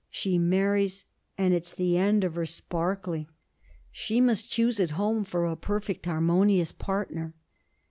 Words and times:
She 0.09 0.39
marries, 0.39 1.05
and 1.37 1.53
it's 1.53 1.75
the 1.75 1.95
end 1.95 2.23
of 2.23 2.33
her 2.33 2.47
sparkling. 2.47 3.27
She 3.91 4.19
must 4.19 4.49
choose 4.51 4.79
at 4.79 4.89
home 4.97 5.23
for 5.23 5.45
a 5.45 5.55
perfect 5.55 6.07
harmonious 6.07 6.71
partner.' 6.71 7.35